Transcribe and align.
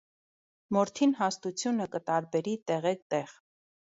Մորթին 0.77 1.11
հաստութիւնը 1.19 1.87
կը 1.95 2.01
տարուբերի 2.09 2.57
տեղէ 2.71 2.97
տեղ։ 3.15 3.37